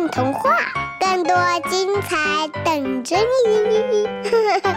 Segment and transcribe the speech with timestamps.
[0.00, 0.56] 混童话，
[0.98, 1.36] 更多
[1.68, 4.08] 精彩等着你！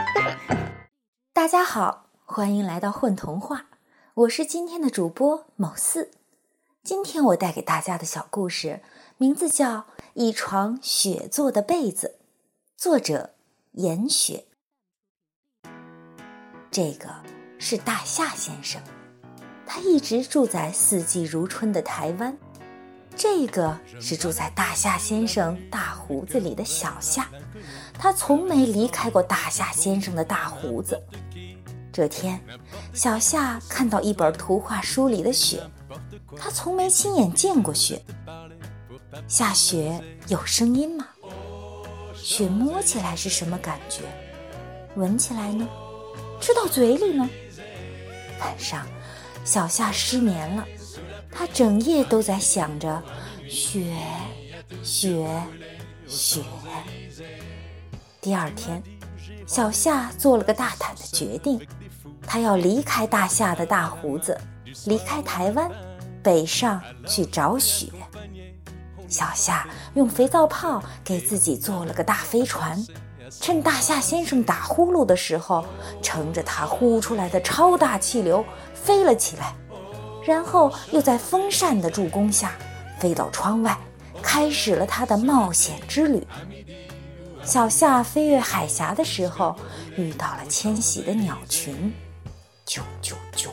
[1.32, 3.68] 大家好，欢迎来到混童话，
[4.16, 6.12] 我是今天的主播某四。
[6.84, 8.82] 今天我带给大家的小故事
[9.16, 9.78] 名字叫
[10.14, 12.18] 《一床雪做的被子》，
[12.76, 13.30] 作者
[13.72, 14.44] 严雪。
[16.70, 17.08] 这个
[17.58, 18.82] 是大夏先生，
[19.66, 22.38] 他一直住在四季如春的台湾。
[23.16, 27.28] 这个是住在大夏先生大胡子里的小夏，
[27.98, 31.02] 他从没离开过大夏先生的大胡子。
[31.92, 32.44] 这天，
[32.94, 35.62] 小夏看到一本图画书里的雪，
[36.36, 38.02] 他从没亲眼见过雪。
[39.28, 41.08] 下雪有声音吗？
[42.16, 44.02] 雪摸起来是什么感觉？
[44.96, 45.68] 闻起来呢？
[46.42, 47.30] 吃到嘴里呢？
[48.40, 48.88] 晚上，
[49.46, 50.66] 小夏失眠了。
[51.34, 53.02] 他整夜都在想着
[53.50, 53.96] 雪，
[54.84, 55.28] 雪，
[56.08, 56.42] 雪。
[58.22, 58.82] 第二天，
[59.48, 61.60] 小夏做了个大胆的决定，
[62.26, 64.40] 他要离开大夏的大胡子，
[64.86, 65.70] 离开台湾，
[66.22, 67.88] 北上去找雪。
[69.08, 72.84] 小夏用肥皂泡给自己做了个大飞船，
[73.42, 75.66] 趁大夏先生打呼噜的时候，
[76.02, 79.54] 乘着他呼出来的超大气流飞了起来。
[80.26, 82.54] 然后又在风扇的助攻下
[83.00, 83.78] 飞到窗外，
[84.22, 86.26] 开始了他的冒险之旅。
[87.44, 89.54] 小夏飞越海峡的时候，
[89.98, 91.94] 遇到了迁徙的鸟群，
[92.66, 93.50] 啾啾啾，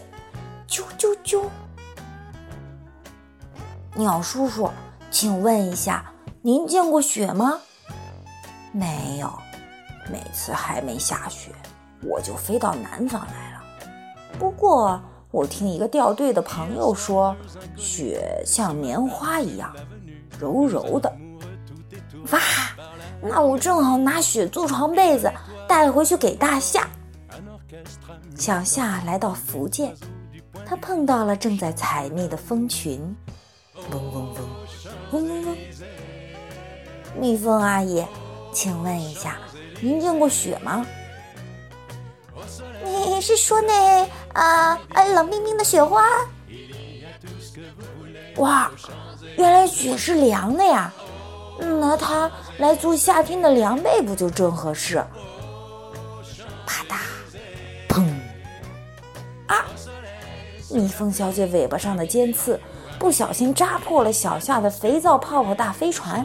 [0.68, 1.42] 啾啾啾。
[3.96, 4.70] 鸟叔叔，
[5.10, 7.58] 请问一下，您见过雪吗？
[8.70, 9.28] 没有，
[10.08, 11.50] 每次还没下雪，
[12.04, 13.60] 我就飞到南方来了。
[14.38, 15.02] 不过。
[15.30, 17.36] 我听一个掉队的朋友说，
[17.76, 19.72] 雪像棉花一样
[20.38, 21.12] 柔柔的。
[22.32, 22.40] 哇，
[23.22, 25.30] 那我正好拿雪做床被子
[25.68, 26.88] 带回去给大夏。
[28.36, 29.94] 小夏来到福建，
[30.66, 33.00] 他碰到了正在采蜜的蜂群，
[33.92, 34.36] 嗡嗡嗡，
[35.12, 35.56] 嗡嗡嗡。
[37.16, 38.04] 蜜蜂阿姨，
[38.52, 39.38] 请问一下，
[39.80, 40.84] 您见过雪吗？
[42.82, 46.04] 你是说那啊啊冷冰冰的雪花？
[48.36, 48.70] 哇，
[49.36, 50.92] 原来雪是凉的呀！
[51.58, 55.04] 那它来租夏天的凉被不就正合适？
[56.64, 56.96] 啪嗒，
[57.88, 58.08] 砰！
[59.46, 59.66] 啊！
[60.70, 62.58] 蜜蜂小姐尾巴上的尖刺
[62.98, 66.24] 不小心扎破了小夏的肥皂泡泡大飞船，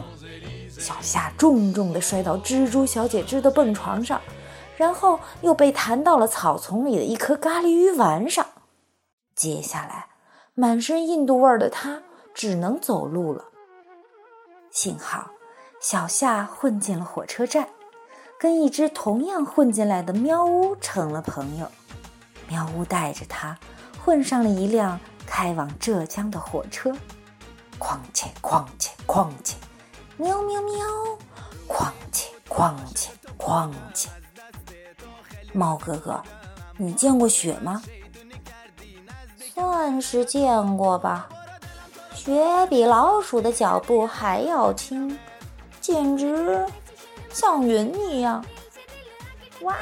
[0.78, 4.20] 小夏重重地摔到蜘蛛小姐织的蹦床上。
[4.76, 8.46] 然后又被弹到了草丛里的一颗咖喱鱼丸上。
[9.34, 10.08] 接下来，
[10.54, 13.46] 满身印度味儿的他只能走路了。
[14.70, 15.30] 幸好，
[15.80, 17.68] 小夏混进了火车站，
[18.38, 21.70] 跟一只同样混进来的喵呜成了朋友。
[22.48, 23.58] 喵呜带着他
[24.04, 26.94] 混上了一辆开往浙江的火车。
[27.78, 29.56] 况且况且况且，
[30.16, 30.86] 喵喵喵，
[31.66, 34.08] 况且况且况且。
[35.56, 36.22] 猫哥哥，
[36.76, 37.82] 你见过雪吗？
[39.38, 41.28] 算是见过吧。
[42.14, 45.18] 雪比老鼠的脚步还要轻，
[45.80, 46.66] 简直
[47.32, 48.44] 像云一样。
[49.62, 49.74] 哇！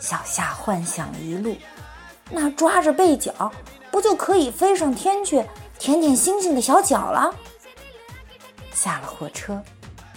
[0.00, 1.56] 小夏幻想一路，
[2.30, 3.52] 那抓着背角，
[3.90, 5.44] 不就可以飞上天去
[5.78, 7.32] 舔舔星星的小脚了？
[8.72, 9.62] 下了火车，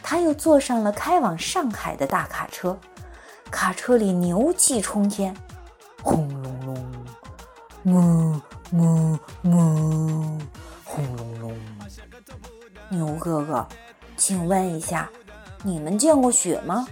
[0.01, 2.77] 他又坐上了开往上海的大卡车。
[3.49, 5.35] 卡车里牛气冲天，
[6.01, 6.91] 轰隆隆，
[7.83, 8.39] 哞
[8.71, 10.39] 哞哞，
[10.83, 11.57] 轰隆隆。
[12.89, 13.67] 牛哥哥，
[14.15, 15.09] 请问一下，
[15.63, 16.87] 你们见过雪吗？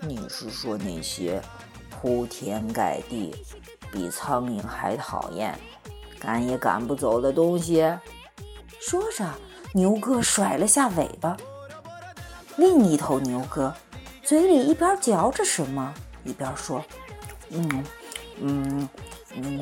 [0.00, 1.40] 你是说那些
[1.90, 3.34] 铺天盖地、
[3.92, 5.58] 比苍蝇还讨厌、
[6.18, 7.82] 赶也赶不走的东西？
[8.80, 9.24] 说着，
[9.72, 11.36] 牛哥甩了下尾巴。
[12.56, 13.74] 另一头牛哥。
[14.28, 16.84] 嘴里一边嚼着什么，一边说
[17.48, 17.84] ：“嗯
[18.42, 18.86] 嗯，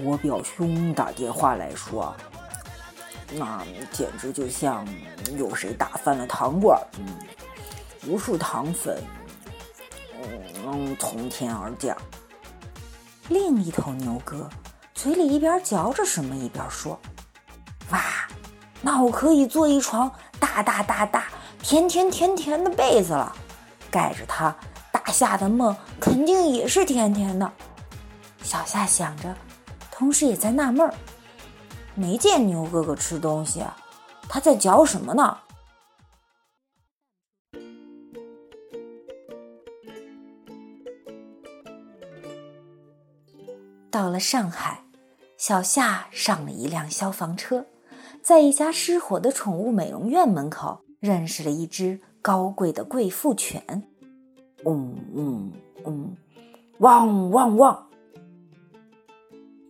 [0.04, 2.12] 我表兄打电话来说，
[3.30, 4.84] 那简直就像
[5.38, 7.06] 有谁打翻了糖罐，嗯，
[8.08, 9.00] 无数糖粉，
[10.20, 11.96] 嗯，从天而降。”
[13.30, 14.50] 另一头牛哥
[14.94, 16.98] 嘴里一边嚼着什么，一边说
[17.92, 18.02] ：“哇，
[18.82, 20.10] 那我可以做一床
[20.40, 21.26] 大大大大、
[21.62, 23.32] 甜甜甜甜的被子了。”
[23.96, 24.54] 带着他，
[24.92, 27.50] 大夏的梦肯定也是甜甜的。
[28.42, 29.34] 小夏想着，
[29.90, 30.92] 同时也在纳闷儿：
[31.94, 33.64] 没见牛哥哥吃东西，
[34.28, 35.38] 他在嚼什么呢？
[43.90, 44.84] 到了上海，
[45.38, 47.64] 小夏上了一辆消防车，
[48.22, 52.02] 在一家失火的宠物美容院门口，认识了一只。
[52.26, 53.84] 高贵的贵妇犬。
[54.64, 55.52] 嗯嗯
[55.84, 56.16] 嗯，
[56.80, 57.86] 汪汪汪！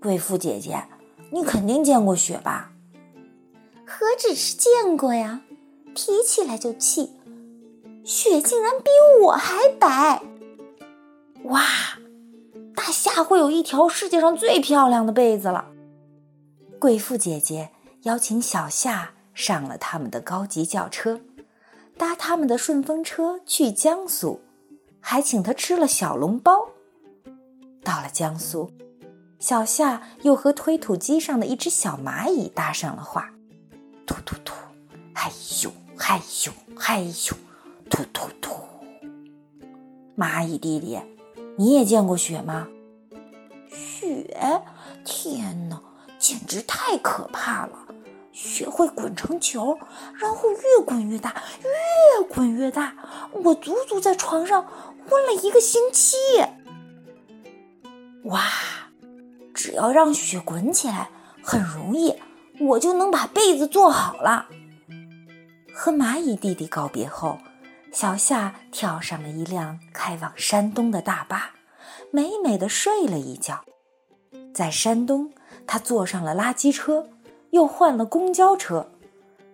[0.00, 0.82] 贵妇姐姐，
[1.30, 2.72] 你肯定见过雪吧？
[3.84, 5.42] 何止是见过呀，
[5.94, 7.12] 提起来就气。
[8.06, 8.88] 雪竟然比
[9.24, 10.22] 我还白！
[11.42, 11.60] 哇，
[12.74, 15.66] 大夏会有一条世界上最漂亮的被子了。
[16.78, 17.72] 贵妇姐姐
[18.04, 21.20] 邀请小夏上了他们的高级轿车，
[21.96, 24.40] 搭他们的顺风车去江苏，
[25.00, 26.68] 还请他吃了小笼包。
[27.82, 28.70] 到了江苏，
[29.38, 33.30] 小夏又和推土机上的一只小蚂蚁搭上了话：
[34.06, 34.54] 突突突，
[35.14, 37.34] 害羞害羞害羞。
[37.88, 38.50] 突突突！
[40.16, 40.98] 蚂蚁弟弟，
[41.56, 42.66] 你也见过雪吗？
[43.70, 44.36] 雪？
[45.04, 45.80] 天哪，
[46.18, 47.86] 简直太可怕了！
[48.36, 49.78] 雪会滚成球，
[50.20, 52.94] 然后越滚越大，越滚越大。
[53.32, 54.62] 我足足在床上
[55.08, 56.16] 昏了一个星期。
[58.24, 58.42] 哇！
[59.54, 61.08] 只要让雪滚起来，
[61.42, 62.14] 很容易，
[62.60, 64.48] 我就能把被子做好了。
[65.74, 67.38] 和蚂蚁弟弟告别后。
[67.90, 71.52] 小夏跳上了一辆开往山东的大巴，
[72.10, 73.64] 美美的睡了一觉。
[74.52, 75.32] 在山东，
[75.66, 77.08] 他坐上了垃圾车，
[77.56, 78.90] 又换了公交车，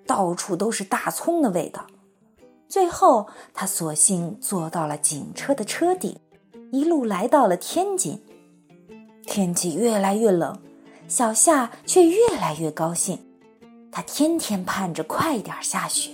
[0.07, 1.87] 到处都是大葱的味道。
[2.69, 6.19] 最后，他索性坐到了警车的车顶，
[6.73, 8.21] 一路来到了天津。
[9.25, 10.59] 天气越来越冷，
[11.07, 13.19] 小夏却越来越高兴。
[13.91, 16.11] 他天天盼着快点下雪。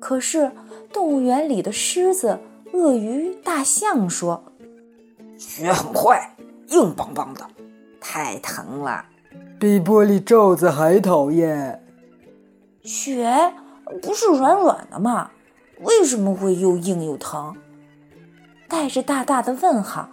[0.00, 0.50] 可是。
[0.92, 2.40] 动物园里的狮子、
[2.72, 4.42] 鳄鱼、大象说
[5.38, 6.36] ：“雪很坏，
[6.66, 7.46] 硬邦邦的，
[8.00, 9.04] 太疼了，
[9.58, 11.84] 比玻璃罩子还讨厌。
[12.82, 13.52] 雪
[14.00, 15.30] 不是软软的吗？
[15.82, 17.56] 为什么会又硬又疼？”
[18.68, 20.08] 带着大大的问号，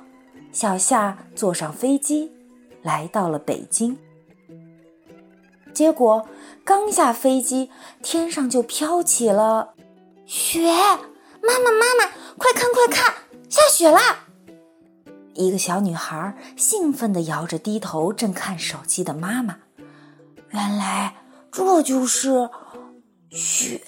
[0.52, 2.31] 小夏坐上飞机，
[2.81, 3.98] 来到了北京。
[5.74, 6.28] 结果
[6.66, 7.69] 刚下飞机，
[8.02, 9.75] 天上就飘起了。
[10.25, 13.14] 雪，妈妈，妈妈，快看，快看，
[13.48, 14.26] 下雪啦！
[15.38, 19.60] 一个小女孩兴奋地摇着低头正看手机的妈妈。
[20.50, 21.16] 原来
[21.51, 22.50] 这就是
[23.30, 23.81] 雪。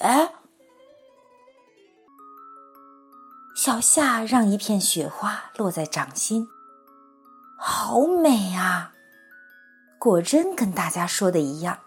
[3.55, 6.47] 小夏让一片雪花落在掌心，
[7.57, 8.93] 好美啊！
[9.99, 11.79] 果真跟大家说的一样，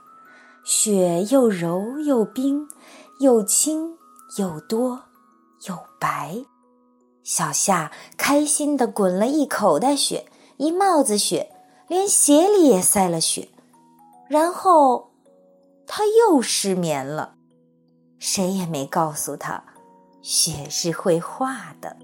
[0.63, 2.69] 雪又柔又冰，
[3.21, 3.97] 又轻。
[4.39, 5.03] 又多
[5.69, 6.43] 又白，
[7.25, 10.27] 小夏开心的滚了一口袋雪，
[10.57, 11.51] 一帽子雪，
[11.89, 13.49] 连鞋里也塞了雪。
[14.29, 15.13] 然后，
[15.87, 17.35] 他又失眠了。
[18.19, 19.63] 谁也没告诉他，
[20.23, 21.97] 雪是会化的。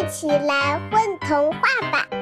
[0.00, 1.60] 一起来混童话
[1.92, 2.19] 吧！